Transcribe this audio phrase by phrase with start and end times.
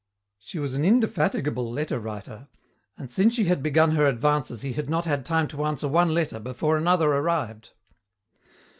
[0.39, 2.47] She was an indefatigable letter writer,
[2.97, 6.11] and since she had begun her advances he had not had time to answer one
[6.15, 7.69] letter before another arrived.